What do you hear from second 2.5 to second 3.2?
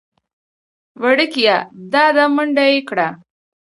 يې کړه.